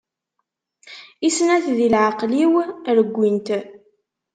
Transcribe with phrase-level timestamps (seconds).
[1.27, 2.53] I snat di leɛqeli-iw
[2.97, 3.47] reggint.